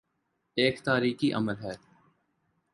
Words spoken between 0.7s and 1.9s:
تاریخی عمل ہے۔